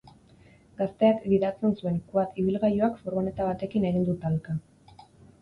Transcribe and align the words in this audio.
Gazteak 0.77 1.27
gidatzen 1.33 1.75
zuen 1.83 1.99
quad 2.13 2.41
ibilgailuak 2.45 2.99
furgoneta 3.03 3.51
batekin 3.53 3.87
egin 3.93 4.09
du 4.11 4.19
talka. 4.27 4.59